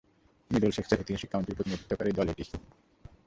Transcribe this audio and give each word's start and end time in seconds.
মিডলসেক্সের 0.51 0.99
ঐতিহাসিক 1.01 1.29
কাউন্টির 1.31 1.57
প্রতিনিধিত্বকারী 1.57 2.11
দল 2.13 2.27
এটি। 2.33 2.43